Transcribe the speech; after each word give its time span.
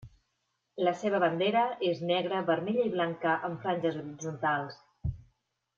La 0.87 0.93
seva 1.01 1.19
bandera 1.23 1.65
és 1.91 2.01
negra, 2.13 2.41
vermella 2.49 2.89
i 2.89 2.93
blanca 2.97 3.37
en 3.51 3.61
franges 3.67 4.01
horitzontals. 4.03 4.81